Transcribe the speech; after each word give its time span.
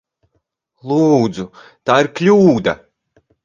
Lūdzu! 0.93 1.47
Tā 1.91 2.01
ir 2.07 2.13
kļūda! 2.21 2.79